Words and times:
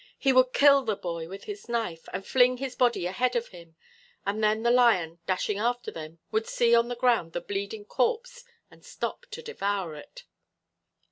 He 0.17 0.33
would 0.33 0.51
kill 0.51 0.81
the 0.81 0.95
boy 0.95 1.27
with 1.29 1.43
his 1.43 1.69
knife 1.69 2.09
and 2.11 2.25
fling 2.25 2.57
his 2.57 2.73
body 2.75 3.05
ahead 3.05 3.35
of 3.35 3.49
him 3.49 3.75
and 4.25 4.43
then 4.43 4.63
the 4.63 4.71
lion, 4.71 5.19
dashing 5.27 5.59
after 5.59 5.91
them, 5.91 6.17
would 6.31 6.47
see 6.47 6.73
on 6.73 6.87
the 6.87 6.95
ground 6.95 7.33
the 7.33 7.39
bleeding 7.41 7.85
corpse 7.85 8.43
and 8.71 8.83
stop 8.83 9.27
to 9.27 9.43
devour 9.43 9.93
it. 9.95 10.23